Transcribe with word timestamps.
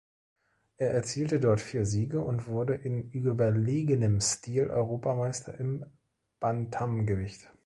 Er 0.77 0.89
erzielte 0.95 1.39
dort 1.39 1.61
vier 1.61 1.85
Siege 1.85 2.21
und 2.21 2.47
wurde 2.47 2.73
in 2.73 3.11
überlegenem 3.11 4.19
Stil 4.19 4.71
Europameister 4.71 5.59
im 5.59 5.85
Bantamgewicht. 6.39 7.51